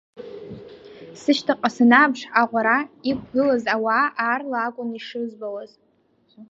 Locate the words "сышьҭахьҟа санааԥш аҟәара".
1.21-2.77